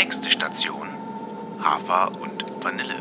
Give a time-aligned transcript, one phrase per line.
[0.00, 0.90] Nächste Station
[1.60, 2.94] Hafer und Vanille.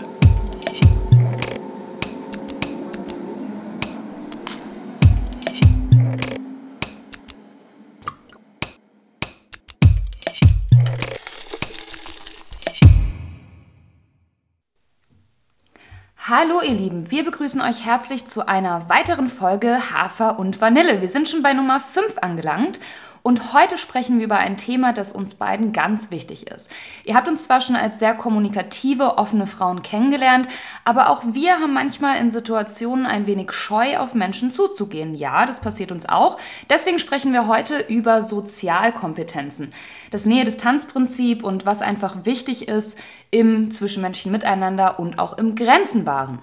[16.18, 21.00] Hallo ihr Lieben, wir begrüßen euch herzlich zu einer weiteren Folge Hafer und Vanille.
[21.00, 22.80] Wir sind schon bei Nummer 5 angelangt
[23.28, 26.72] und heute sprechen wir über ein Thema, das uns beiden ganz wichtig ist.
[27.04, 30.48] Ihr habt uns zwar schon als sehr kommunikative, offene Frauen kennengelernt,
[30.86, 35.14] aber auch wir haben manchmal in Situationen ein wenig Scheu, auf Menschen zuzugehen.
[35.14, 36.38] Ja, das passiert uns auch.
[36.70, 39.74] Deswegen sprechen wir heute über Sozialkompetenzen.
[40.10, 42.98] Das Nähe-Distanz-Prinzip und was einfach wichtig ist
[43.30, 46.40] im zwischenmenschlichen Miteinander und auch im Grenzen wahren.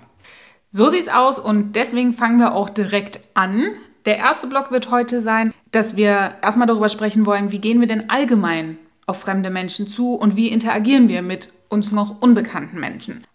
[0.69, 3.71] So sieht's aus und deswegen fangen wir auch direkt an.
[4.05, 7.89] Der erste Block wird heute sein, dass wir erstmal darüber sprechen wollen, wie gehen wir
[7.89, 13.27] denn allgemein auf fremde Menschen zu und wie interagieren wir mit uns noch unbekannten Menschen.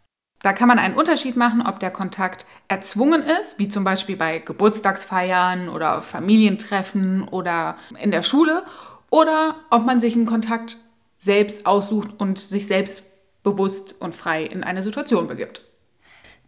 [0.41, 4.39] Da kann man einen Unterschied machen, ob der Kontakt erzwungen ist, wie zum Beispiel bei
[4.39, 8.63] Geburtstagsfeiern oder Familientreffen oder in der Schule,
[9.09, 10.77] oder ob man sich einen Kontakt
[11.17, 13.03] selbst aussucht und sich selbst
[13.43, 15.68] bewusst und frei in eine Situation begibt.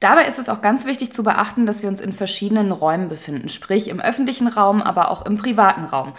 [0.02, 3.50] Dabei ist es auch ganz wichtig zu beachten, dass wir uns in verschiedenen Räumen befinden,
[3.50, 6.14] sprich im öffentlichen Raum, aber auch im privaten Raum.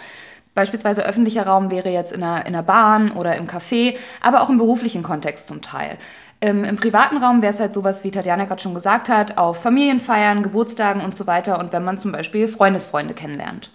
[0.55, 4.49] Beispielsweise öffentlicher Raum wäre jetzt in einer, in einer Bahn oder im Café, aber auch
[4.49, 5.97] im beruflichen Kontext zum Teil.
[6.39, 9.61] Ähm, Im privaten Raum wäre es halt sowas, wie Tatjana gerade schon gesagt hat, auf
[9.61, 13.69] Familienfeiern, Geburtstagen und so weiter und wenn man zum Beispiel Freundesfreunde kennenlernt.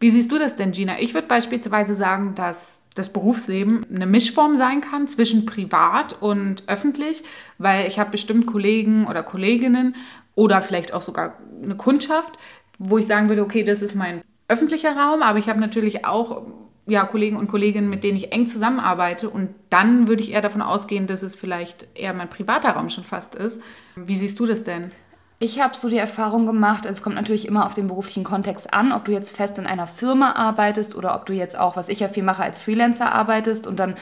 [0.00, 0.98] Wie siehst du das denn, Gina?
[0.98, 7.24] Ich würde beispielsweise sagen, dass das Berufsleben eine Mischform sein kann zwischen privat und öffentlich,
[7.58, 9.96] weil ich habe bestimmt Kollegen oder Kolleginnen
[10.34, 12.34] oder vielleicht auch sogar eine Kundschaft,
[12.78, 16.42] wo ich sagen würde, okay, das ist mein öffentlicher Raum, aber ich habe natürlich auch
[16.86, 20.62] ja, Kollegen und Kolleginnen, mit denen ich eng zusammenarbeite und dann würde ich eher davon
[20.62, 23.60] ausgehen, dass es vielleicht eher mein privater Raum schon fast ist.
[23.96, 24.90] Wie siehst du das denn?
[25.40, 28.92] Ich habe so die Erfahrung gemacht, es kommt natürlich immer auf den beruflichen Kontext an,
[28.92, 32.00] ob du jetzt fest in einer Firma arbeitest oder ob du jetzt auch, was ich
[32.00, 33.94] ja viel mache, als Freelancer arbeitest und dann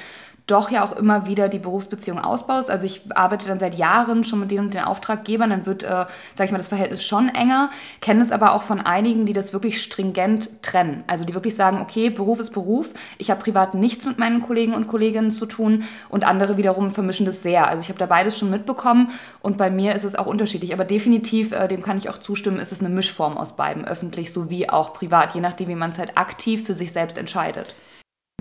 [0.53, 2.71] doch ja auch immer wieder die Berufsbeziehung ausbaust.
[2.71, 6.07] Also ich arbeite dann seit Jahren schon mit denen und den Auftraggebern, dann wird, äh,
[6.35, 7.71] sage ich mal, das Verhältnis schon enger,
[8.01, 11.05] kenne es aber auch von einigen, die das wirklich stringent trennen.
[11.07, 14.75] Also die wirklich sagen, okay, Beruf ist Beruf, ich habe privat nichts mit meinen Kollegen
[14.75, 17.67] und Kolleginnen zu tun und andere wiederum vermischen das sehr.
[17.67, 20.85] Also ich habe da beides schon mitbekommen und bei mir ist es auch unterschiedlich, aber
[20.85, 24.69] definitiv, äh, dem kann ich auch zustimmen, ist es eine Mischform aus beiden, öffentlich sowie
[24.69, 27.75] auch privat, je nachdem, wie man es halt aktiv für sich selbst entscheidet.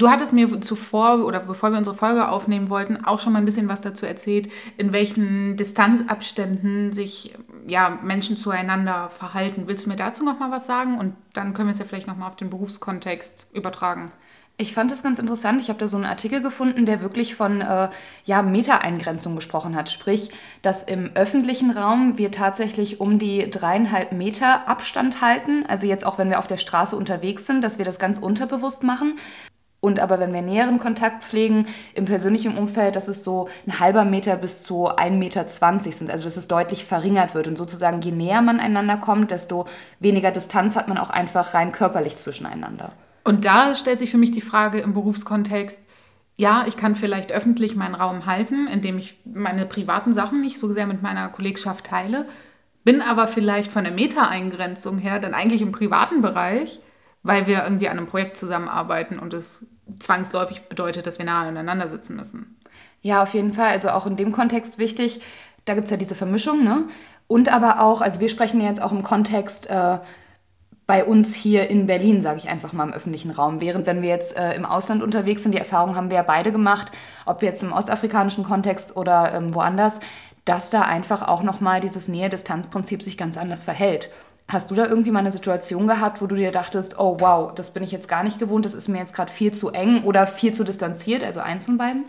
[0.02, 3.46] Du hattest mir zuvor oder bevor wir unsere Folge aufnehmen wollten, auch schon mal ein
[3.46, 7.36] bisschen was dazu erzählt, in welchen Distanzabständen sich
[7.68, 9.66] ja, Menschen zueinander verhalten.
[9.68, 10.98] Willst du mir dazu noch mal was sagen?
[10.98, 14.12] Und dann können wir es ja vielleicht noch mal auf den Berufskontext übertragen.
[14.58, 15.62] Ich fand es ganz interessant.
[15.62, 17.90] Ich habe da so einen Artikel gefunden, der wirklich von äh,
[18.26, 19.92] ja, Metereingrenzung gesprochen hat.
[19.92, 20.32] Sprich,
[20.64, 25.64] dass im öffentlichen Raum wir tatsächlich um die dreieinhalb Meter Abstand halten.
[25.68, 28.82] Also jetzt auch, wenn wir auf der Straße unterwegs sind, dass wir das ganz unterbewusst
[28.82, 29.20] machen.
[29.82, 31.66] Und aber wenn wir näheren Kontakt pflegen
[31.96, 35.50] im persönlichen Umfeld, dass es so ein halber Meter bis zu 1,20 Meter
[35.92, 37.48] sind, also dass es deutlich verringert wird.
[37.48, 39.66] Und sozusagen, je näher man einander kommt, desto
[40.00, 42.92] weniger Distanz hat man auch einfach rein körperlich zwischeneinander.
[43.24, 45.80] Und da stellt sich für mich die Frage im Berufskontext,
[46.38, 50.72] ja, ich kann vielleicht öffentlich meinen Raum halten, indem ich meine privaten Sachen nicht so
[50.72, 52.26] sehr mit meiner Kollegschaft teile,
[52.84, 56.80] bin aber vielleicht von der Meta-Eingrenzung her dann eigentlich im privaten Bereich
[57.24, 59.66] weil wir irgendwie an einem Projekt zusammenarbeiten und es
[60.00, 62.58] zwangsläufig bedeutet, dass wir nah aneinander sitzen müssen.
[63.02, 63.70] Ja, auf jeden Fall.
[63.70, 65.22] Also auch in dem Kontext wichtig.
[65.66, 66.86] Da gibt es ja diese Vermischung, ne?
[67.28, 70.00] Und aber auch, also wir sprechen ja jetzt auch im Kontext äh,
[70.86, 73.62] bei uns hier in Berlin, sage ich einfach mal im öffentlichen Raum.
[73.62, 76.52] Während wenn wir jetzt äh, im Ausland unterwegs sind, die Erfahrung haben wir ja beide
[76.52, 76.92] gemacht,
[77.26, 80.02] ob jetzt im ostafrikanischen Kontext oder ähm, woanders,
[80.44, 84.10] dass da einfach auch nochmal dieses Nähe-Distanz-Prinzip sich ganz anders verhält.
[84.52, 87.72] Hast du da irgendwie mal eine Situation gehabt, wo du dir dachtest, oh wow, das
[87.72, 90.28] bin ich jetzt gar nicht gewohnt, das ist mir jetzt gerade viel zu eng oder
[90.28, 92.04] viel zu distanziert, also eins von beiden?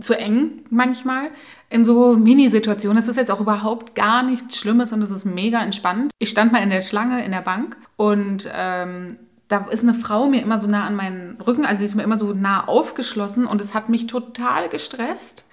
[0.00, 1.30] Zu eng manchmal.
[1.68, 2.96] In so Mini-Situationen.
[2.96, 6.10] Das ist jetzt auch überhaupt gar nichts Schlimmes und es ist mega entspannt.
[6.18, 10.26] Ich stand mal in der Schlange in der Bank und ähm, da ist eine Frau
[10.26, 13.46] mir immer so nah an meinen Rücken, also sie ist mir immer so nah aufgeschlossen
[13.46, 15.44] und es hat mich total gestresst.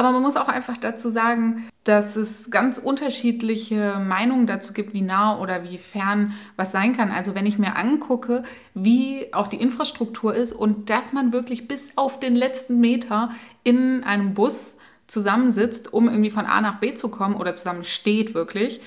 [0.00, 5.02] Aber man muss auch einfach dazu sagen, dass es ganz unterschiedliche Meinungen dazu gibt, wie
[5.02, 7.10] nah oder wie fern was sein kann.
[7.10, 8.42] Also wenn ich mir angucke,
[8.72, 13.32] wie auch die Infrastruktur ist und dass man wirklich bis auf den letzten Meter
[13.62, 14.76] in einem Bus
[15.06, 18.80] zusammensitzt, um irgendwie von A nach B zu kommen oder zusammen steht wirklich,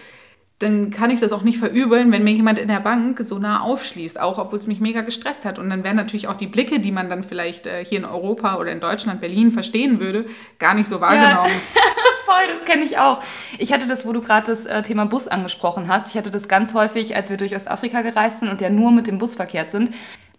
[0.60, 3.62] dann kann ich das auch nicht verübeln, wenn mir jemand in der Bank so nah
[3.62, 5.60] aufschließt, auch obwohl es mich mega gestresst hat.
[5.60, 8.58] Und dann wären natürlich auch die Blicke, die man dann vielleicht äh, hier in Europa
[8.58, 10.26] oder in Deutschland, Berlin verstehen würde,
[10.60, 11.52] gar nicht so wahrgenommen.
[11.76, 11.82] Ja.
[12.26, 13.22] Voll, das kenne ich auch.
[13.58, 16.08] Ich hatte das, wo du gerade das äh, Thema Bus angesprochen hast.
[16.08, 19.08] Ich hatte das ganz häufig, als wir durch Ostafrika gereist sind und ja nur mit
[19.08, 19.90] dem Bus verkehrt sind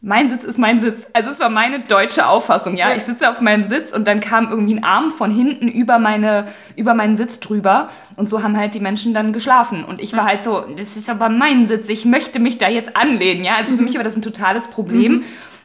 [0.05, 1.07] mein Sitz ist mein Sitz.
[1.15, 2.91] Also es war meine deutsche Auffassung, ja.
[2.91, 2.97] ja.
[2.97, 6.49] Ich sitze auf meinem Sitz und dann kam irgendwie ein Arm von hinten über, meine,
[6.77, 9.83] über meinen Sitz drüber und so haben halt die Menschen dann geschlafen.
[9.83, 12.97] Und ich war halt so, das ist aber mein Sitz, ich möchte mich da jetzt
[12.97, 13.55] anlehnen, ja.
[13.55, 13.87] Also für mhm.
[13.87, 15.13] mich war das ein totales Problem.
[15.13, 15.25] Mhm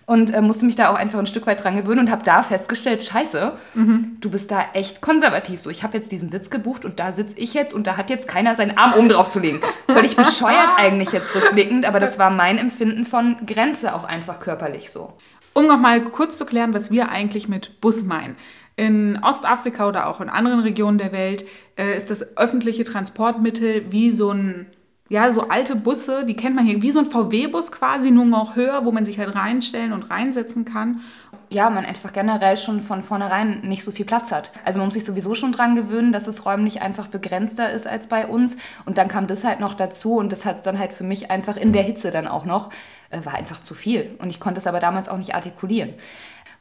[0.10, 2.42] und äh, musste mich da auch einfach ein Stück weit dran gewöhnen und habe da
[2.42, 4.18] festgestellt, scheiße, mhm.
[4.20, 5.62] du bist da echt konservativ.
[5.62, 8.10] So, ich habe jetzt diesen Sitz gebucht und da sitze ich jetzt und da hat
[8.10, 9.62] jetzt keiner seinen Arm oben drauf zu legen.
[9.88, 14.90] Völlig bescheuert eigentlich jetzt rückblickend, aber das war mein Empfinden von Grenze auch einfach körperlich
[14.90, 15.14] so.
[15.54, 18.36] Um nochmal kurz zu klären, was wir eigentlich mit Bus meinen.
[18.78, 21.46] In Ostafrika oder auch in anderen Regionen der Welt
[21.76, 24.66] äh, ist das öffentliche Transportmittel wie so ein
[25.10, 28.56] ja, so alte Busse, die kennt man hier, wie so ein VW-Bus quasi, nur noch
[28.56, 31.02] höher, wo man sich halt reinstellen und reinsetzen kann.
[31.50, 34.52] Ja, man einfach generell schon von vornherein nicht so viel Platz hat.
[34.64, 38.06] Also man muss sich sowieso schon dran gewöhnen, dass es räumlich einfach begrenzter ist als
[38.06, 38.58] bei uns.
[38.86, 41.58] Und dann kam das halt noch dazu und das hat dann halt für mich einfach
[41.58, 42.70] in der Hitze dann auch noch,
[43.10, 44.16] äh, war einfach zu viel.
[44.20, 45.96] Und ich konnte es aber damals auch nicht artikulieren.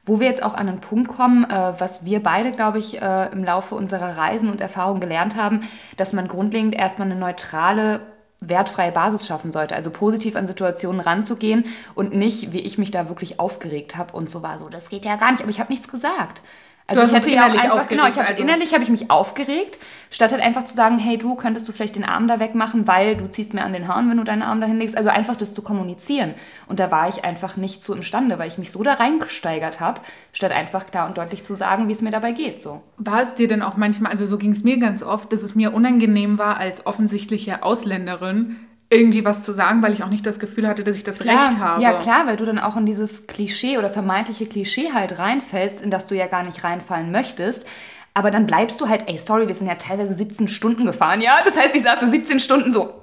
[0.07, 3.31] Wo wir jetzt auch an einen Punkt kommen, äh, was wir beide, glaube ich, äh,
[3.31, 5.69] im Laufe unserer Reisen und Erfahrungen gelernt haben,
[5.99, 8.01] dass man grundlegend erstmal eine neutrale
[8.41, 9.75] wertfreie Basis schaffen sollte.
[9.75, 11.65] Also positiv an Situationen ranzugehen
[11.95, 15.05] und nicht, wie ich mich da wirklich aufgeregt habe und so war so, das geht
[15.05, 16.43] ja gar nicht, aber ich habe nichts gesagt.
[16.89, 18.43] Also du hast ich innerlich einfach, Genau, ich habe also.
[18.43, 19.79] innerlich habe ich mich aufgeregt,
[20.11, 23.15] statt halt einfach zu sagen, hey du, könntest du vielleicht den Arm da wegmachen, weil
[23.15, 24.97] du ziehst mir an den Haaren, wenn du deinen Arm da hinlegst.
[24.97, 26.35] Also einfach das zu kommunizieren.
[26.67, 30.01] Und da war ich einfach nicht zu imstande, weil ich mich so da reingesteigert habe,
[30.33, 32.63] statt einfach klar und deutlich zu sagen, wie es mir dabei geht.
[32.63, 32.81] So.
[32.97, 35.55] War es dir denn auch manchmal, also so ging es mir ganz oft, dass es
[35.55, 38.57] mir unangenehm war als offensichtliche Ausländerin,
[38.91, 41.49] irgendwie was zu sagen, weil ich auch nicht das Gefühl hatte, dass ich das klar,
[41.49, 41.83] Recht habe.
[41.83, 45.91] Ja, klar, weil du dann auch in dieses Klischee oder vermeintliche Klischee halt reinfällst, in
[45.91, 47.67] das du ja gar nicht reinfallen möchtest.
[48.15, 51.39] Aber dann bleibst du halt, ey, sorry, wir sind ja teilweise 17 Stunden gefahren, ja?
[51.45, 53.01] Das heißt, ich saß da 17 Stunden so,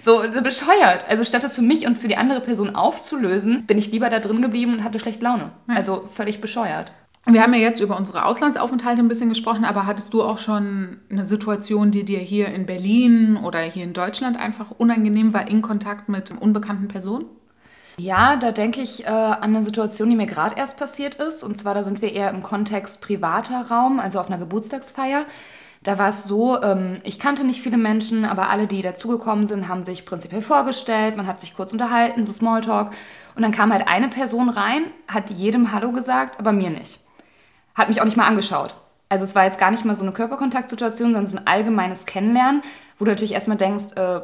[0.00, 1.04] so bescheuert.
[1.08, 4.20] Also statt das für mich und für die andere Person aufzulösen, bin ich lieber da
[4.20, 5.50] drin geblieben und hatte schlecht Laune.
[5.66, 6.92] Also völlig bescheuert.
[7.26, 10.98] Wir haben ja jetzt über unsere Auslandsaufenthalte ein bisschen gesprochen, aber hattest du auch schon
[11.10, 15.62] eine Situation, die dir hier in Berlin oder hier in Deutschland einfach unangenehm war in
[15.62, 17.24] Kontakt mit unbekannten Personen?
[17.96, 21.42] Ja, da denke ich äh, an eine Situation, die mir gerade erst passiert ist.
[21.42, 25.24] Und zwar, da sind wir eher im Kontext privater Raum, also auf einer Geburtstagsfeier.
[25.82, 29.68] Da war es so, ähm, ich kannte nicht viele Menschen, aber alle, die dazugekommen sind,
[29.68, 31.16] haben sich prinzipiell vorgestellt.
[31.16, 32.90] Man hat sich kurz unterhalten, so Smalltalk.
[33.34, 37.03] Und dann kam halt eine Person rein, hat jedem Hallo gesagt, aber mir nicht
[37.74, 38.74] hat mich auch nicht mal angeschaut.
[39.08, 42.62] Also es war jetzt gar nicht mal so eine Körperkontaktsituation, sondern so ein allgemeines Kennenlernen,
[42.98, 44.20] wo du natürlich erstmal denkst, äh,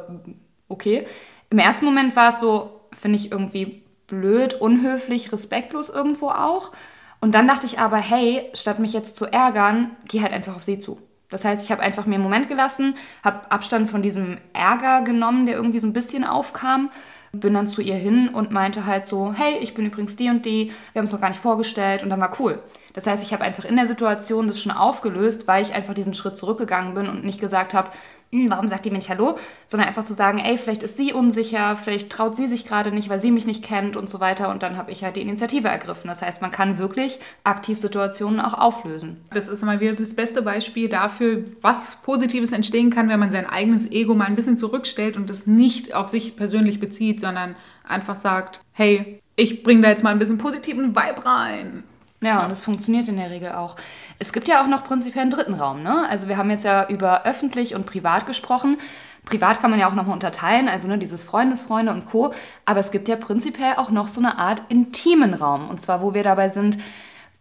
[0.67, 1.05] okay.
[1.49, 6.71] Im ersten Moment war es so, finde ich irgendwie blöd, unhöflich, respektlos irgendwo auch.
[7.19, 10.63] Und dann dachte ich aber, hey, statt mich jetzt zu ärgern, geh halt einfach auf
[10.63, 10.99] sie zu.
[11.29, 15.45] Das heißt, ich habe einfach mir einen Moment gelassen, habe Abstand von diesem Ärger genommen,
[15.45, 16.91] der irgendwie so ein bisschen aufkam,
[17.33, 20.45] bin dann zu ihr hin und meinte halt so, hey, ich bin übrigens die und
[20.45, 22.59] die, wir haben uns noch gar nicht vorgestellt und dann war cool.
[22.93, 26.13] Das heißt, ich habe einfach in der Situation das schon aufgelöst, weil ich einfach diesen
[26.13, 27.89] Schritt zurückgegangen bin und nicht gesagt habe,
[28.31, 29.37] warum sagt die mir nicht Hallo,
[29.67, 33.09] sondern einfach zu sagen, ey, vielleicht ist sie unsicher, vielleicht traut sie sich gerade nicht,
[33.09, 34.49] weil sie mich nicht kennt und so weiter.
[34.49, 36.07] Und dann habe ich halt die Initiative ergriffen.
[36.07, 39.25] Das heißt, man kann wirklich aktiv Situationen auch auflösen.
[39.33, 43.45] Das ist mal wieder das beste Beispiel dafür, was Positives entstehen kann, wenn man sein
[43.47, 47.55] eigenes Ego mal ein bisschen zurückstellt und es nicht auf sich persönlich bezieht, sondern
[47.87, 51.83] einfach sagt, hey, ich bringe da jetzt mal ein bisschen positiven Vibe rein.
[52.23, 53.75] Ja, und es funktioniert in der Regel auch.
[54.19, 55.81] Es gibt ja auch noch prinzipiell einen dritten Raum.
[55.81, 56.07] Ne?
[56.07, 58.77] Also wir haben jetzt ja über öffentlich und privat gesprochen.
[59.25, 62.33] Privat kann man ja auch nochmal unterteilen, also ne, dieses Freundesfreunde und Co.
[62.65, 65.69] Aber es gibt ja prinzipiell auch noch so eine Art intimen Raum.
[65.69, 66.77] Und zwar, wo wir dabei sind,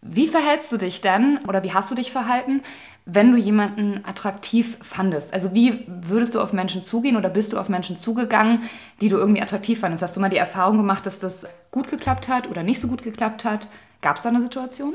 [0.02, 2.62] wie verhältst du dich denn oder wie hast du dich verhalten,
[3.04, 5.34] wenn du jemanden attraktiv fandest?
[5.34, 8.62] Also wie würdest du auf Menschen zugehen oder bist du auf Menschen zugegangen,
[9.02, 10.02] die du irgendwie attraktiv fandest?
[10.02, 13.02] Hast du mal die Erfahrung gemacht, dass das gut geklappt hat oder nicht so gut
[13.02, 13.68] geklappt hat?
[14.00, 14.94] Gab es da eine Situation?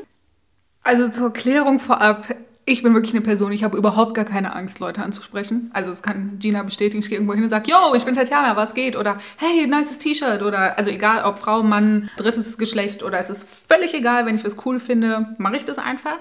[0.84, 2.36] Also zur Klärung vorab,
[2.66, 5.70] ich bin wirklich eine Person, ich habe überhaupt gar keine Angst, Leute anzusprechen.
[5.74, 8.56] Also es kann Gina bestätigen, ich gehe irgendwo hin und sage, yo, ich bin Tatjana,
[8.56, 8.96] was geht?
[8.96, 10.42] Oder hey, nice T-Shirt.
[10.42, 14.44] Oder also egal, ob Frau, Mann, drittes Geschlecht oder es ist völlig egal, wenn ich
[14.44, 16.18] was cool finde, mache ich das einfach.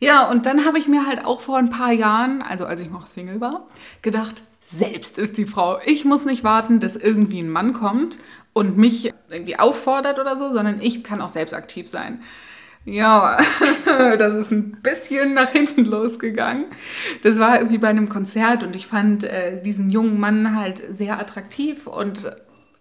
[0.00, 2.90] Ja, und dann habe ich mir halt auch vor ein paar Jahren, also als ich
[2.90, 3.66] noch Single war,
[4.00, 5.78] gedacht, selbst ist die Frau.
[5.86, 8.18] Ich muss nicht warten, dass irgendwie ein Mann kommt
[8.52, 12.20] und mich irgendwie auffordert oder so, sondern ich kann auch selbst aktiv sein.
[12.84, 13.38] Ja,
[14.18, 16.66] das ist ein bisschen nach hinten losgegangen.
[17.22, 21.18] Das war irgendwie bei einem Konzert und ich fand äh, diesen jungen Mann halt sehr
[21.18, 22.30] attraktiv und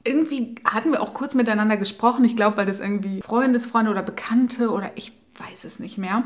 [0.04, 2.26] irgendwie hatten wir auch kurz miteinander gesprochen.
[2.26, 6.24] Ich glaube, weil das irgendwie Freundesfreunde oder Bekannte oder ich weiß es nicht mehr.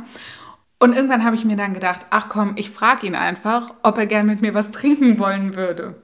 [0.82, 4.08] Und irgendwann habe ich mir dann gedacht, ach komm, ich frage ihn einfach, ob er
[4.08, 6.02] gern mit mir was trinken wollen würde.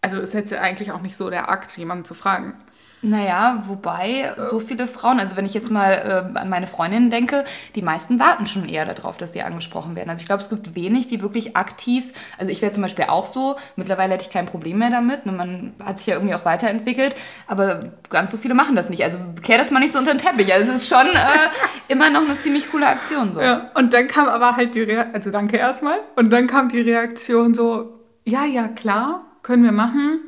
[0.00, 2.54] Also ist jetzt eigentlich auch nicht so der Akt, jemanden zu fragen.
[3.02, 7.44] Naja, wobei so viele Frauen, also wenn ich jetzt mal äh, an meine Freundinnen denke,
[7.74, 10.08] die meisten warten schon eher darauf, dass sie angesprochen werden.
[10.08, 13.26] Also ich glaube, es gibt wenig, die wirklich aktiv, also ich wäre zum Beispiel auch
[13.26, 16.44] so, mittlerweile hätte ich kein Problem mehr damit, ne, man hat sich ja irgendwie auch
[16.46, 17.14] weiterentwickelt,
[17.46, 19.04] aber ganz so viele machen das nicht.
[19.04, 20.52] Also kehr das mal nicht so unter den Teppich.
[20.52, 21.48] Also es ist schon äh,
[21.88, 23.42] immer noch eine ziemlich coole Aktion so.
[23.42, 26.80] Ja, und dann kam aber halt die Reaktion, also danke erstmal, und dann kam die
[26.80, 30.20] Reaktion so, ja, ja, klar, können wir machen.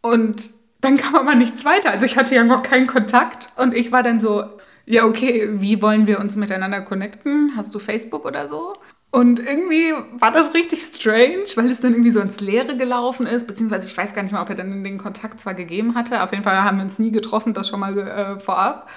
[0.00, 0.50] Und
[0.82, 1.90] dann kam aber nichts weiter.
[1.90, 4.44] Also ich hatte ja noch keinen Kontakt und ich war dann so,
[4.84, 7.52] ja, okay, wie wollen wir uns miteinander connecten?
[7.56, 8.74] Hast du Facebook oder so?
[9.10, 13.46] Und irgendwie war das richtig strange, weil es dann irgendwie so ins Leere gelaufen ist,
[13.46, 16.22] beziehungsweise ich weiß gar nicht mehr, ob er dann den Kontakt zwar gegeben hatte.
[16.22, 18.90] Auf jeden Fall haben wir uns nie getroffen, das schon mal äh, vorab.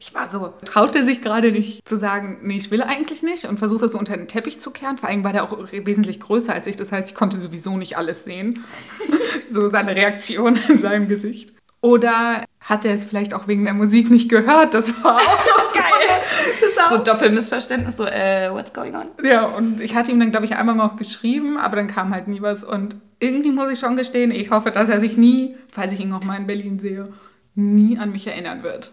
[0.00, 3.58] Ich war so, traute sich gerade nicht zu sagen, nee, ich will eigentlich nicht und
[3.58, 4.96] versuchte es so unter den Teppich zu kehren.
[4.96, 6.76] Vor allem war der auch wesentlich größer als ich.
[6.76, 8.64] Das heißt, ich konnte sowieso nicht alles sehen.
[9.50, 11.52] so seine Reaktion in seinem Gesicht.
[11.82, 14.72] Oder hat er es vielleicht auch wegen der Musik nicht gehört?
[14.72, 16.22] Das war auch noch Geil.
[16.62, 19.08] Das So auch Doppelmissverständnis, so, äh, what's going on?
[19.22, 22.26] ja, und ich hatte ihm dann, glaube ich, einmal noch geschrieben, aber dann kam halt
[22.26, 22.64] nie was.
[22.64, 26.08] Und irgendwie muss ich schon gestehen, ich hoffe, dass er sich nie, falls ich ihn
[26.08, 27.08] noch mal in Berlin sehe,
[27.54, 28.92] nie an mich erinnern wird.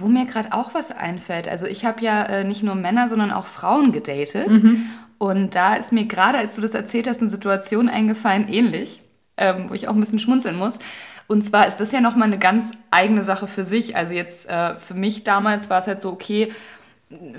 [0.00, 3.30] Wo mir gerade auch was einfällt, also ich habe ja äh, nicht nur Männer, sondern
[3.30, 4.48] auch Frauen gedatet.
[5.18, 9.02] Und da ist mir gerade, als du das erzählt hast, eine Situation eingefallen, ähnlich,
[9.36, 10.78] ähm, wo ich auch ein bisschen schmunzeln muss.
[11.26, 13.96] Und zwar ist das ja nochmal eine ganz eigene Sache für sich.
[13.96, 16.50] Also jetzt äh, für mich damals war es halt so, okay,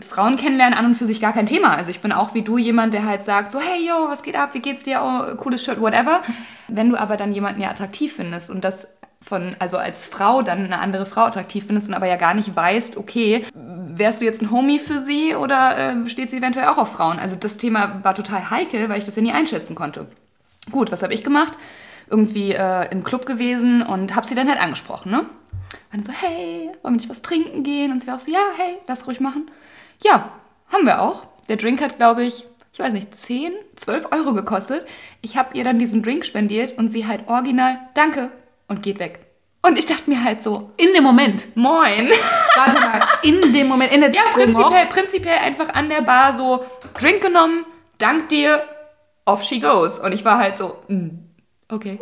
[0.08, 1.76] Frauen kennenlernen an und für sich gar kein Thema.
[1.76, 4.36] Also ich bin auch wie du jemand, der halt sagt so, hey, yo, was geht
[4.36, 6.22] ab, wie geht's dir, oh, cooles Shirt, whatever.
[6.68, 8.88] Wenn du aber dann jemanden ja attraktiv findest und das
[9.22, 12.56] von, also als Frau dann eine andere Frau attraktiv findest und aber ja gar nicht
[12.56, 16.78] weißt, okay, wärst du jetzt ein Homie für sie oder äh, steht sie eventuell auch
[16.78, 17.20] auf Frauen?
[17.20, 20.08] Also das Thema war total heikel, weil ich das ja nie einschätzen konnte.
[20.72, 21.54] Gut, was habe ich gemacht?
[22.10, 25.26] Irgendwie äh, im Club gewesen und habe sie dann halt angesprochen, ne?
[25.92, 27.92] Dann so, hey, wollen wir nicht was trinken gehen?
[27.92, 29.50] Und sie war auch so, ja, hey, lass ruhig machen.
[30.04, 30.32] Ja,
[30.72, 31.26] haben wir auch.
[31.48, 34.88] Der Drink hat, glaube ich, ich weiß nicht, 10, 12 Euro gekostet.
[35.22, 38.32] Ich habe ihr dann diesen Drink spendiert und sie halt original, danke,
[38.72, 39.20] und geht weg.
[39.62, 42.10] Und ich dachte mir halt so, In dem Moment, moin.
[42.56, 46.02] warte mal, in dem Moment, in der Ja, Disco noch, prinzipiell, prinzipiell einfach an der
[46.02, 46.66] Bar so,
[46.98, 47.66] Drink genommen,
[48.00, 48.64] dank dir,
[49.26, 50.00] off she goes.
[50.00, 51.10] Und ich war halt so, mm,
[51.70, 52.00] okay.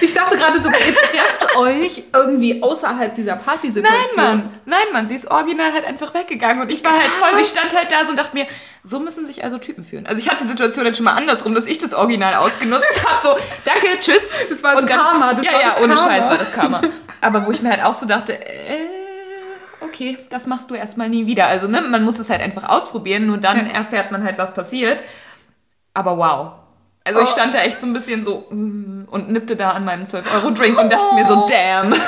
[0.00, 4.16] Ich dachte gerade so, ihr trefft euch irgendwie außerhalb dieser Nein, Partysituation.
[4.24, 4.50] Mann.
[4.64, 5.08] Nein, Mann.
[5.08, 6.62] Sie ist original halt einfach weggegangen.
[6.62, 8.46] Und ich war halt voll, sie stand halt da so und dachte mir,
[8.82, 10.06] so müssen sich also Typen führen.
[10.06, 13.18] Also ich hatte die Situation dann schon mal andersrum, dass ich das Original ausgenutzt habe.
[13.20, 14.22] So, danke, tschüss.
[14.48, 16.10] Das war das Und dann- Karma, das ja, war ja, das ohne Karma.
[16.10, 16.82] Scheiß war das Karma.
[17.20, 18.78] Aber wo ich mir halt auch so dachte, äh,
[19.80, 21.46] okay, das machst du erstmal nie wieder.
[21.46, 25.02] Also, ne, man muss es halt einfach ausprobieren, nur dann erfährt man halt, was passiert.
[25.94, 26.52] Aber wow.
[27.06, 27.30] Also ich Oh.
[27.32, 30.92] stand da echt so ein bisschen so mm, und nippte da an meinem 12-Euro-Drink und
[30.92, 31.94] dachte mir so, damn.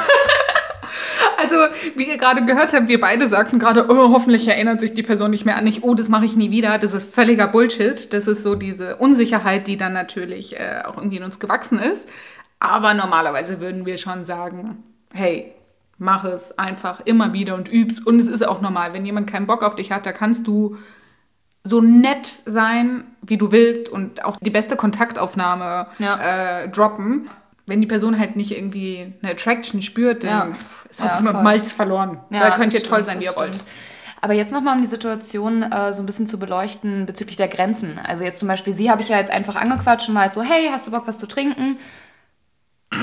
[1.40, 1.54] Also,
[1.94, 5.30] wie ihr gerade gehört habt, wir beide sagten gerade, oh, hoffentlich erinnert sich die Person
[5.30, 6.78] nicht mehr an mich, oh, das mache ich nie wieder.
[6.78, 8.12] Das ist völliger Bullshit.
[8.12, 12.08] Das ist so diese Unsicherheit, die dann natürlich äh, auch irgendwie in uns gewachsen ist.
[12.58, 14.82] Aber normalerweise würden wir schon sagen,
[15.14, 15.52] hey,
[15.96, 18.04] mach es einfach immer wieder und übst.
[18.04, 20.76] Und es ist auch normal, wenn jemand keinen Bock auf dich hat, da kannst du
[21.64, 26.62] so nett sein, wie du willst und auch die beste Kontaktaufnahme Ja.
[26.62, 27.28] äh, droppen.
[27.66, 30.56] Wenn die Person halt nicht irgendwie eine Attraction spürt, dann Ja.
[30.88, 31.42] ist Ja, und voll.
[31.42, 32.20] Malz verloren.
[32.30, 33.58] da könnt ihr toll sein, wie ihr wollt.
[34.20, 38.00] Aber jetzt nochmal, um die Situation äh, so ein bisschen zu beleuchten bezüglich der Grenzen.
[38.02, 40.42] Also jetzt zum Beispiel, sie habe ich ja jetzt einfach angequatscht und war halt so,
[40.42, 41.76] hey, hast du Bock, was zu trinken?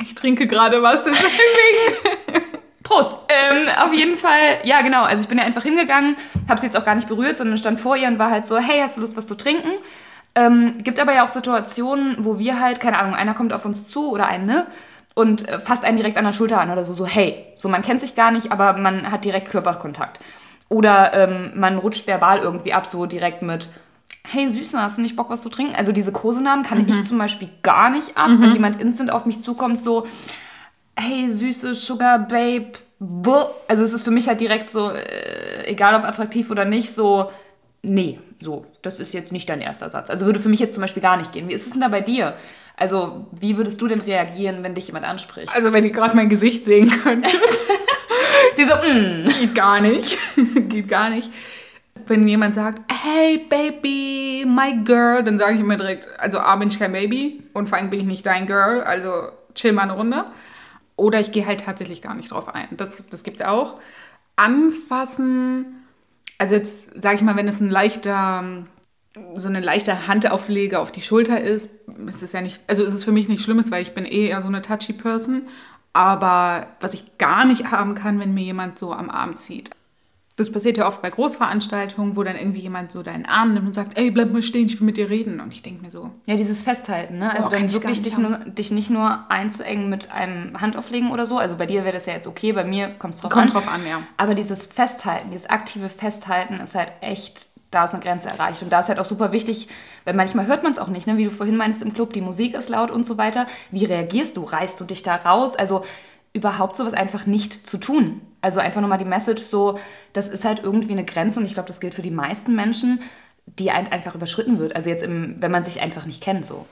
[0.00, 1.96] Ich trinke gerade was, deswegen.
[2.82, 3.16] Prost!
[3.52, 6.16] Ähm, auf jeden Fall, ja genau, also ich bin ja einfach hingegangen,
[6.48, 8.58] habe sie jetzt auch gar nicht berührt, sondern stand vor ihr und war halt so,
[8.58, 9.70] hey, hast du Lust, was zu trinken?
[10.34, 13.88] Ähm, gibt aber ja auch Situationen, wo wir halt, keine Ahnung, einer kommt auf uns
[13.88, 14.66] zu oder eine
[15.14, 17.82] und äh, fasst einen direkt an der Schulter an oder so, so, hey, so man
[17.82, 20.20] kennt sich gar nicht, aber man hat direkt Körperkontakt.
[20.68, 23.68] Oder ähm, man rutscht verbal irgendwie ab, so direkt mit,
[24.24, 25.74] hey Süße, hast du nicht Bock, was zu trinken?
[25.74, 29.40] Also diese Kosenamen kann ich zum Beispiel gar nicht ab, wenn jemand instant auf mich
[29.40, 30.06] zukommt, so,
[30.96, 33.46] hey Süße, Sugar, Babe, buh.
[33.68, 37.30] Also es ist für mich halt direkt so, äh, egal ob attraktiv oder nicht, so,
[37.82, 40.10] nee, so, das ist jetzt nicht dein erster Satz.
[40.10, 41.48] Also würde für mich jetzt zum Beispiel gar nicht gehen.
[41.48, 42.36] Wie ist es denn da bei dir?
[42.76, 45.54] Also, wie würdest du denn reagieren, wenn dich jemand anspricht?
[45.54, 47.60] Also, wenn ihr gerade mein Gesicht sehen könntet.
[48.56, 49.28] Sie so, mm.
[49.40, 50.18] Geht gar nicht.
[50.68, 51.30] Geht gar nicht.
[52.06, 56.68] Wenn jemand sagt, hey Baby, my girl, dann sage ich immer direkt, also A bin
[56.68, 59.10] ich kein Baby und vor allem bin ich nicht dein Girl, also
[59.54, 60.24] chill mal eine Runde.
[61.02, 62.68] Oder ich gehe halt tatsächlich gar nicht drauf ein.
[62.76, 63.80] Das, das gibt es auch.
[64.36, 65.82] Anfassen,
[66.38, 68.64] also jetzt sage ich mal, wenn es ein leichter,
[69.34, 71.70] so eine leichte Handauflege auf die Schulter ist,
[72.06, 74.28] ist es ja nicht, also ist es für mich nicht Schlimmes, weil ich bin eh
[74.28, 75.42] eher so eine touchy Person.
[75.92, 79.70] Aber was ich gar nicht haben kann, wenn mir jemand so am Arm zieht.
[80.42, 83.74] Das passiert ja oft bei Großveranstaltungen, wo dann irgendwie jemand so deinen Arm nimmt und
[83.74, 85.40] sagt, ey, bleib mal stehen, ich will mit dir reden.
[85.40, 86.10] Und ich denke mir so.
[86.26, 87.30] Ja, dieses Festhalten, ne?
[87.30, 91.26] Also kann dann wirklich nicht dich, nur, dich nicht nur einzuengen mit einem Handauflegen oder
[91.26, 91.38] so.
[91.38, 93.52] Also bei dir wäre das ja jetzt okay, bei mir kommt es drauf Kommt an.
[93.52, 94.02] drauf an, ja.
[94.16, 98.62] Aber dieses Festhalten, dieses aktive Festhalten ist halt echt, da ist eine Grenze erreicht.
[98.62, 99.68] Und da ist halt auch super wichtig,
[100.04, 101.18] weil manchmal hört man es auch nicht, ne?
[101.18, 103.46] wie du vorhin meinst im Club, die Musik ist laut und so weiter.
[103.70, 104.42] Wie reagierst du?
[104.42, 105.54] Reißt du dich da raus?
[105.54, 105.84] Also
[106.32, 108.20] überhaupt sowas einfach nicht zu tun.
[108.40, 109.78] Also einfach nochmal die Message so,
[110.12, 113.00] das ist halt irgendwie eine Grenze und ich glaube, das gilt für die meisten Menschen,
[113.46, 114.74] die ein- einfach überschritten wird.
[114.74, 116.66] Also jetzt, im, wenn man sich einfach nicht kennt so.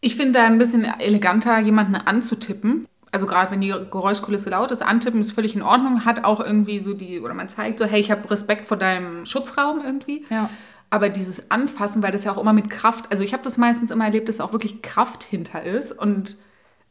[0.00, 2.86] Ich finde da ein bisschen eleganter, jemanden anzutippen.
[3.12, 6.80] Also gerade wenn die Geräuschkulisse laut ist, antippen ist völlig in Ordnung, hat auch irgendwie
[6.80, 10.24] so die, oder man zeigt so, hey, ich habe Respekt vor deinem Schutzraum irgendwie.
[10.28, 10.50] Ja.
[10.90, 13.90] Aber dieses Anfassen, weil das ja auch immer mit Kraft, also ich habe das meistens
[13.90, 15.92] immer erlebt, dass auch wirklich Kraft hinter ist.
[15.92, 16.36] Und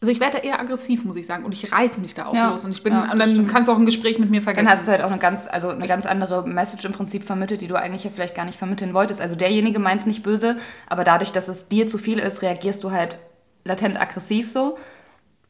[0.06, 1.44] also ich werde da eher aggressiv, muss ich sagen.
[1.46, 2.52] Und ich reiße mich da auch Ja.
[2.52, 2.64] los.
[2.64, 3.50] Und ich bin, Ja, und dann stimmt.
[3.50, 4.66] kannst du auch ein Gespräch mit mir vergessen.
[4.66, 7.62] Dann hast du halt auch eine ganz, also eine ganz andere Message im Prinzip vermittelt,
[7.62, 9.20] die du eigentlich ja vielleicht gar nicht vermitteln wolltest.
[9.20, 10.58] Also derjenige meint es nicht böse,
[10.88, 13.18] aber dadurch, dass es dir zu viel ist, reagierst du halt
[13.64, 14.78] latent aggressiv so.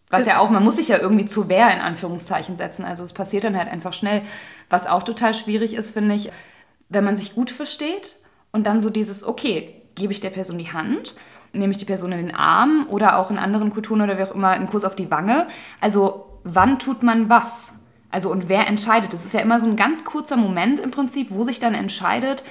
[0.10, 2.86] Was ja auch, man muss sich ja irgendwie zur Wehr in Anführungszeichen setzen.
[2.86, 4.22] Also es passiert dann halt einfach schnell.
[4.70, 6.32] Was auch total schwierig ist, finde ich,
[6.90, 8.16] wenn man sich gut versteht
[8.52, 11.16] und dann so dieses, okay, gebe ich der Person die Hand,
[11.58, 14.36] nehme ich die Person in den Arm oder auch in anderen Kulturen oder wie auch
[14.36, 15.48] immer einen Kuss auf die Wange.
[15.82, 17.72] Also wann tut man was?
[18.12, 19.14] Also und wer entscheidet?
[19.14, 22.44] Das ist ja immer so ein ganz kurzer Moment im Prinzip, wo sich dann entscheidet,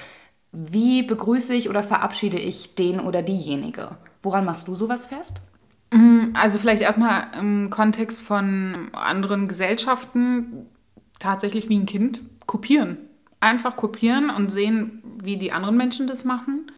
[0.51, 3.97] wie begrüße ich oder verabschiede ich den oder diejenige.
[4.21, 5.41] Woran machst du sowas fest?
[6.33, 10.65] Also vielleicht erstmal im Kontext von anderen Gesellschaften
[11.19, 12.97] tatsächlich wie ein Kind kopieren.
[13.39, 16.71] Einfach kopieren und sehen, wie die anderen Menschen das machen.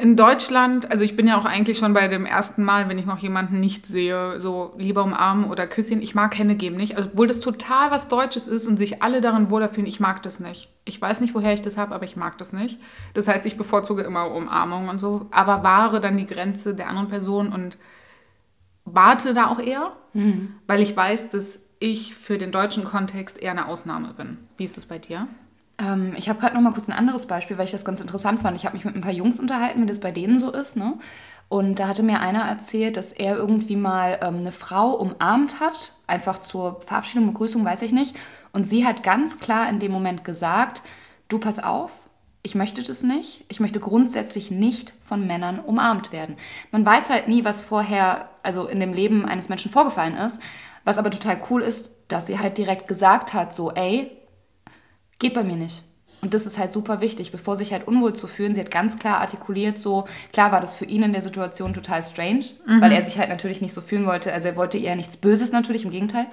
[0.00, 3.06] In Deutschland, also ich bin ja auch eigentlich schon bei dem ersten Mal, wenn ich
[3.06, 6.02] noch jemanden nicht sehe, so lieber umarmen oder Küsschen.
[6.02, 6.96] Ich mag Hände geben nicht.
[6.96, 10.22] Also, obwohl das total was Deutsches ist und sich alle darin wohler fühlen, ich mag
[10.22, 10.68] das nicht.
[10.84, 12.80] Ich weiß nicht, woher ich das habe, aber ich mag das nicht.
[13.14, 17.08] Das heißt, ich bevorzuge immer Umarmung und so, aber wahre dann die Grenze der anderen
[17.08, 17.78] Person und
[18.84, 19.92] warte da auch eher,
[20.66, 24.38] weil ich weiß, dass ich für den deutschen Kontext eher eine Ausnahme bin.
[24.56, 25.28] Wie ist das bei dir?
[25.78, 28.40] Ähm, ich habe gerade noch mal kurz ein anderes Beispiel, weil ich das ganz interessant
[28.40, 28.56] fand.
[28.56, 30.76] Ich habe mich mit ein paar Jungs unterhalten, wie das bei denen so ist.
[30.76, 30.94] Ne?
[31.48, 35.92] Und da hatte mir einer erzählt, dass er irgendwie mal ähm, eine Frau umarmt hat,
[36.06, 38.16] einfach zur Verabschiedung, Begrüßung, weiß ich nicht.
[38.52, 40.82] Und sie hat ganz klar in dem Moment gesagt,
[41.28, 41.90] du pass auf,
[42.42, 43.44] ich möchte das nicht.
[43.48, 46.36] Ich möchte grundsätzlich nicht von Männern umarmt werden.
[46.70, 50.40] Man weiß halt nie, was vorher, also in dem Leben eines Menschen vorgefallen ist.
[50.84, 54.10] Was aber total cool ist, dass sie halt direkt gesagt hat, so, ey,
[55.18, 55.82] geht bei mir nicht.
[56.22, 58.54] Und das ist halt super wichtig, bevor sich halt unwohl zu fühlen.
[58.54, 62.02] Sie hat ganz klar artikuliert, so klar war das für ihn in der Situation total
[62.02, 62.44] strange,
[62.80, 64.32] weil er sich halt natürlich nicht so fühlen wollte.
[64.32, 66.26] Also er wollte eher nichts Böses natürlich, im Gegenteil.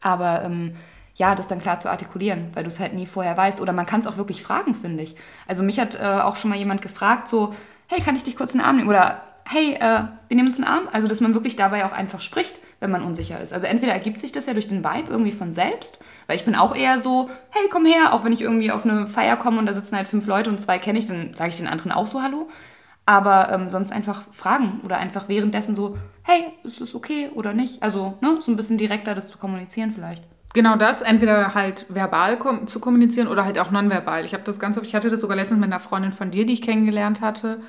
[0.00, 0.74] Aber ähm,
[1.14, 3.60] ja, das dann klar zu artikulieren, weil du es halt nie vorher weißt.
[3.60, 5.14] Oder man kann es auch wirklich fragen, finde ich.
[5.46, 7.54] Also mich hat äh, auch schon mal jemand gefragt, so,
[7.86, 8.88] hey, kann ich dich kurz in den Arm nehmen?
[8.88, 10.88] Oder hey, äh, wir nehmen uns in den Arm.
[10.92, 13.52] Also dass man wirklich dabei auch einfach spricht, wenn man unsicher ist.
[13.52, 16.54] Also entweder ergibt sich das ja durch den Vibe irgendwie von selbst, weil ich bin
[16.54, 19.66] auch eher so, hey, komm her, auch wenn ich irgendwie auf eine Feier komme und
[19.66, 22.06] da sitzen halt fünf Leute und zwei kenne ich, dann sage ich den anderen auch
[22.06, 22.48] so Hallo.
[23.04, 27.82] Aber ähm, sonst einfach fragen oder einfach währenddessen so, hey, ist es okay oder nicht?
[27.82, 30.24] Also ne, so ein bisschen direkter das zu kommunizieren vielleicht.
[30.54, 34.24] Genau das, entweder halt verbal kom zu kommunizieren oder halt auch nonverbal.
[34.24, 36.46] Ich habe das ganz oft, ich hatte das sogar letztens mit einer Freundin von dir,
[36.46, 37.60] die ich kennengelernt hatte.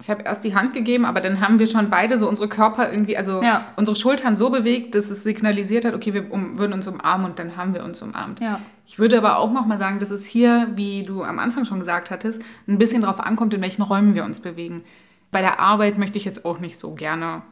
[0.00, 2.90] Ich habe erst die Hand gegeben, aber dann haben wir schon beide so unsere Körper
[2.90, 3.72] irgendwie, also Ja.
[3.76, 7.38] unsere Schultern so bewegt, dass es signalisiert hat, okay, wir um, würden uns umarmen und
[7.40, 8.38] dann haben wir uns umarmt.
[8.40, 8.60] Ja.
[8.86, 12.10] Ich würde aber auch nochmal sagen, dass es hier, wie du am Anfang schon gesagt
[12.10, 14.84] hattest, ein bisschen darauf ankommt, in welchen Räumen wir uns bewegen.
[15.32, 17.42] Bei der Arbeit möchte ich jetzt auch nicht so gerne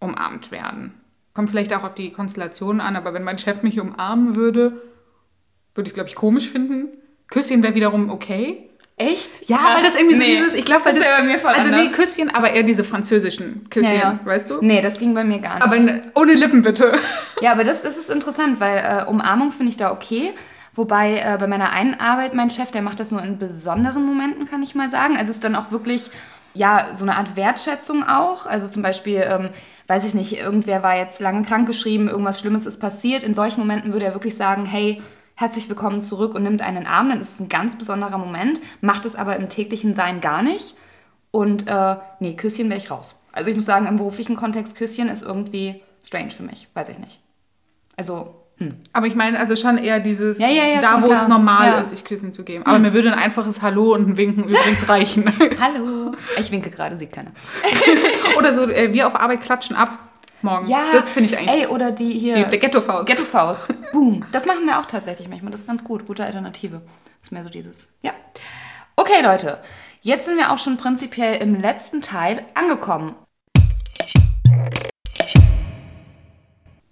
[0.00, 0.94] umarmt werden.
[1.34, 4.82] Kommt vielleicht auch auf die Konstellation an, aber wenn mein Chef mich umarmen würde,
[5.74, 6.88] würde ich es, glaube ich, komisch finden.
[7.28, 8.68] Küsschen wäre wiederum okay.
[9.10, 9.48] Echt?
[9.48, 9.76] Ja, Krass.
[9.76, 11.50] weil das irgendwie so Nee, dieses, ich glaube, weil das das, wäre bei mir voll
[11.52, 11.92] Also nee, anders.
[11.92, 14.18] Küsschen, aber eher diese französischen Küsschen, Ja, ja.
[14.24, 14.58] weißt du?
[14.60, 15.62] Nee, das ging bei mir gar nicht.
[15.64, 16.92] Aber n- ohne Lippen bitte.
[17.40, 20.32] Ja, aber das, das ist interessant, weil äh, Umarmung finde ich da okay.
[20.74, 24.46] Wobei äh, bei meiner einen Arbeit, mein Chef, der macht das nur in besonderen Momenten,
[24.46, 25.16] kann ich mal sagen.
[25.18, 26.10] Also es ist dann auch wirklich,
[26.54, 28.46] ja, so eine Art Wertschätzung auch.
[28.46, 29.50] Also zum Beispiel, ähm,
[29.88, 33.22] weiß ich nicht, irgendwer war jetzt lange krankgeschrieben, irgendwas Schlimmes ist passiert.
[33.22, 35.02] In solchen Momenten würde er wirklich sagen, hey,
[35.42, 37.08] herzlich willkommen zurück und nimmt einen Arm.
[37.08, 40.76] Dann ist es ein ganz besonderer Moment, macht es aber im täglichen Sein gar nicht.
[41.32, 43.16] Und äh, nee, Küsschen wäre ich raus.
[43.32, 46.98] Also ich muss sagen, im beruflichen Kontext Küsschen ist irgendwie strange für mich, weiß ich
[47.00, 47.18] nicht.
[47.96, 48.76] Also hm.
[48.92, 51.72] Aber ich meine, also schon eher dieses, Ja, ja, ja, da wo es normal.
[51.72, 51.80] Hm.
[51.80, 52.64] ist, sich Küssen zu geben.
[52.64, 55.24] Aber mir würde ein einfaches Hallo und ein Winken übrigens reichen.
[55.60, 56.12] Hallo.
[56.38, 57.32] Ich winke gerade, sieht keiner.
[58.38, 59.98] Oder so, äh, wir auf Arbeit klatschen ab
[60.42, 60.68] morgens.
[60.92, 62.36] das finde ich eigentlich Ey, oder die hier.
[62.36, 63.06] die, der Ghetto-Faust.
[63.06, 63.74] Ghetto-Faust.
[63.92, 64.24] Boom.
[64.32, 65.52] Das machen wir auch tatsächlich manchmal.
[65.52, 66.06] Das ist ganz gut.
[66.06, 66.82] Gute Alternative.
[67.04, 67.96] Das ist mehr so dieses.
[68.02, 68.12] Ja.
[68.96, 69.58] Okay, Leute.
[70.00, 73.14] Jetzt sind wir auch schon prinzipiell im letzten Teil angekommen.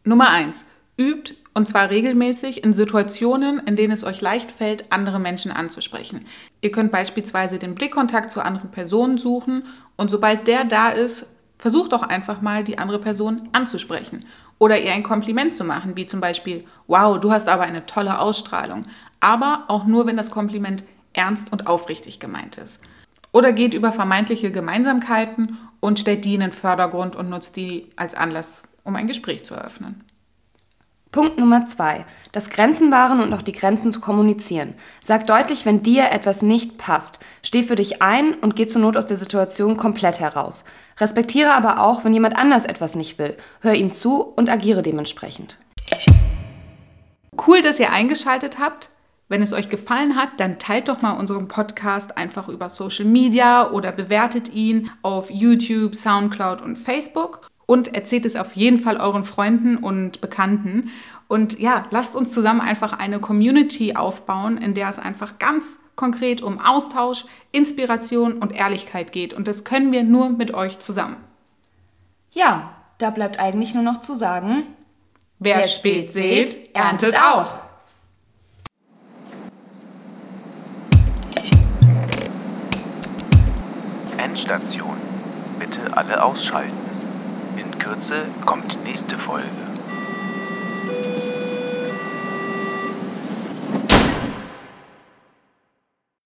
[0.05, 0.65] Nummer eins:
[0.97, 6.27] Übt und zwar regelmäßig in Situationen, in denen es euch leicht fällt, andere Menschen anzusprechen.
[6.61, 9.65] Ihr könnt beispielsweise den Blickkontakt zu anderen Personen suchen
[9.97, 11.27] und sobald der da ist,
[11.61, 14.25] versucht doch einfach mal, die andere Person anzusprechen
[14.59, 18.19] oder ihr ein Kompliment zu machen, wie zum Beispiel, wow, du hast aber eine tolle
[18.19, 18.87] Ausstrahlung.
[19.21, 22.81] Aber auch nur, wenn das Kompliment ernst und aufrichtig gemeint ist.
[23.33, 28.15] Oder geht über vermeintliche Gemeinsamkeiten und stellt die in den Vordergrund und nutzt die als
[28.15, 30.05] Anlass, um ein Gespräch zu eröffnen.
[31.13, 32.05] Punkt Nummer zwei.
[32.31, 34.75] Das Grenzen wahren und auch die Grenzen zu kommunizieren.
[35.01, 37.19] Sag deutlich, wenn dir etwas nicht passt.
[37.43, 40.65] Steh für dich ein und geh zur Not aus der Situation komplett heraus.
[41.01, 43.37] Respektiere aber auch, wenn jemand anders etwas nicht will.
[43.61, 45.57] Hör ihm zu und agiere dementsprechend.
[47.47, 48.91] Cool, dass ihr eingeschaltet habt.
[49.29, 53.71] Wenn es euch gefallen hat, dann teilt doch mal unseren Podcast einfach über Social Media
[53.71, 59.23] oder bewertet ihn auf YouTube, Soundcloud und Facebook und erzählt es auf jeden Fall euren
[59.23, 60.91] Freunden und Bekannten.
[61.29, 66.43] Und ja, lasst uns zusammen einfach eine Community aufbauen, in der es einfach ganz konkret
[66.43, 69.33] um Austausch, Inspiration und Ehrlichkeit geht.
[69.33, 71.19] Und das können wir nur mit euch zusammen.
[72.33, 74.65] Ja, da bleibt eigentlich nur noch zu sagen,
[75.39, 77.61] Wer, spät sät, erntet auch.
[84.19, 84.97] Endstation.
[85.61, 86.80] Bitte alle ausschalten.
[87.91, 89.70] Kürze kommt nächste Folge.